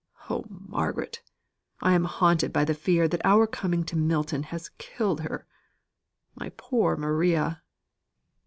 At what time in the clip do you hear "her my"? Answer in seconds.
5.21-6.51